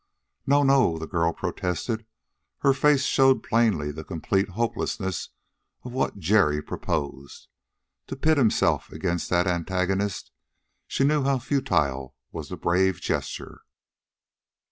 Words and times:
"No 0.47 0.63
no!" 0.63 0.97
the 0.97 1.05
girl 1.05 1.31
protested. 1.31 2.07
Her 2.61 2.73
face 2.73 3.03
showed 3.03 3.43
plainly 3.43 3.91
the 3.91 4.03
complete 4.03 4.49
hopelessness 4.49 5.29
of 5.83 5.91
what 5.91 6.17
Jerry 6.17 6.59
proposed. 6.59 7.49
To 8.07 8.15
pit 8.15 8.35
himself 8.39 8.91
against 8.91 9.29
that 9.29 9.45
antagonist 9.45 10.31
she 10.87 11.03
knew 11.03 11.21
how 11.25 11.37
futile 11.37 12.15
was 12.31 12.49
the 12.49 12.57
brave 12.57 12.99
gesture. 12.99 13.61